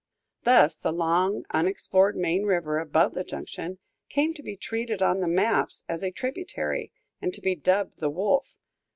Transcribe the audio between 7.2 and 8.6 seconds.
and to be dubbed the Wolf.